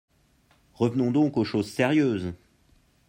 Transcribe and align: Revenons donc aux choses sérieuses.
Revenons 0.73 1.11
donc 1.11 1.37
aux 1.37 1.43
choses 1.43 1.69
sérieuses. 1.69 2.33